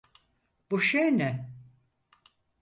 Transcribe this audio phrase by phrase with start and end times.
[0.71, 1.49] Bu şey ne?